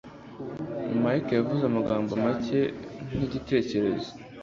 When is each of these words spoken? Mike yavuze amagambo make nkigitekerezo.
Mike 1.01 1.31
yavuze 1.39 1.63
amagambo 1.65 2.11
make 2.23 2.59
nkigitekerezo. 3.15 4.09